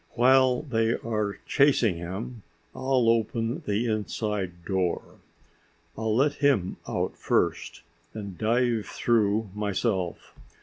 [0.15, 2.41] While they are chasing him,
[2.75, 5.03] I'll open the inside door.
[5.95, 10.33] I'll let him out first and dive through myself.